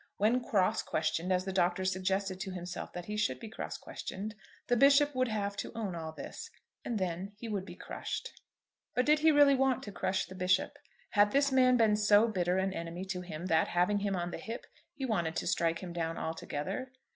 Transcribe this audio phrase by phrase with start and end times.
[0.17, 4.33] When cross questioned, as the Doctor suggested to himself that he should be cross questioned,
[4.65, 6.49] the Bishop would have to own all this;
[6.83, 8.41] and then he would be crushed.
[8.95, 10.79] But did he really want to crush the Bishop?
[11.11, 14.39] Had this man been so bitter an enemy to him that, having him on the
[14.39, 16.91] hip, he wanted to strike him down altogether?